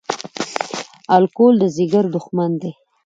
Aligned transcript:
الکول 1.15 1.55
د 1.59 1.63
ځیګر 1.75 2.05
دښمن 2.15 2.51
دی 2.61 2.71